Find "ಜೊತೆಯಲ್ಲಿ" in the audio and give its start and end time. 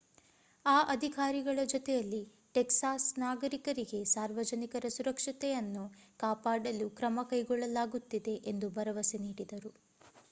1.65-2.21